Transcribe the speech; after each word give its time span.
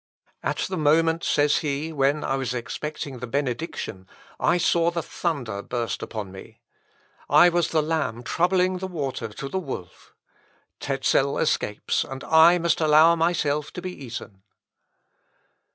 "At 0.41 0.57
the 0.67 0.79
moment," 0.79 1.23
says 1.23 1.59
he, 1.59 1.93
"when 1.93 2.23
I 2.23 2.35
was 2.35 2.55
expecting 2.55 3.19
the 3.19 3.27
benediction, 3.27 4.07
I 4.39 4.57
saw 4.57 4.89
the 4.89 5.03
thunder 5.03 5.61
burst 5.61 6.01
upon 6.01 6.31
me. 6.31 6.59
I 7.29 7.49
was 7.49 7.67
the 7.69 7.83
lamb 7.83 8.23
troubling 8.23 8.79
the 8.79 8.87
water 8.87 9.27
to 9.27 9.47
the 9.47 9.59
wolf. 9.59 10.15
Tezel 10.79 11.39
escapes, 11.39 12.03
and 12.03 12.23
I 12.23 12.57
must 12.57 12.81
allow 12.81 13.15
myself 13.15 13.71
to 13.73 13.81
be 13.83 13.93
eaten." 14.03 14.41